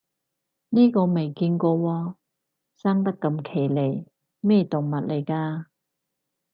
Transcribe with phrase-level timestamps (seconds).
[0.71, 2.15] 呢個未見過喎，
[2.75, 4.07] 生得咁奇離，
[4.39, 5.65] 咩動物嚟㗎